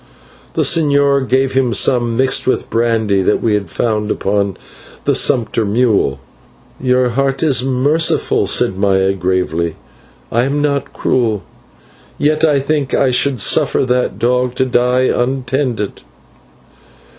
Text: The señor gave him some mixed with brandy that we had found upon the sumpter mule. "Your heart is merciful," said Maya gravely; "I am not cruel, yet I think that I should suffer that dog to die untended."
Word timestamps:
The 0.55 0.63
señor 0.63 1.29
gave 1.29 1.53
him 1.53 1.75
some 1.75 2.17
mixed 2.17 2.47
with 2.47 2.71
brandy 2.71 3.21
that 3.21 3.39
we 3.39 3.53
had 3.53 3.69
found 3.69 4.09
upon 4.09 4.57
the 5.03 5.13
sumpter 5.13 5.63
mule. 5.63 6.19
"Your 6.79 7.09
heart 7.09 7.43
is 7.43 7.61
merciful," 7.63 8.47
said 8.47 8.75
Maya 8.79 9.13
gravely; 9.13 9.75
"I 10.31 10.41
am 10.45 10.59
not 10.59 10.91
cruel, 10.91 11.43
yet 12.17 12.43
I 12.43 12.59
think 12.59 12.89
that 12.93 12.99
I 13.03 13.11
should 13.11 13.39
suffer 13.39 13.85
that 13.85 14.17
dog 14.17 14.55
to 14.55 14.65
die 14.65 15.01
untended." 15.01 16.01